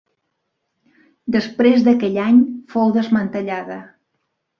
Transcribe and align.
Després 1.35 1.85
d’aquell 1.87 2.17
any, 2.23 2.39
fou 2.73 2.95
desmantellada. 2.97 3.77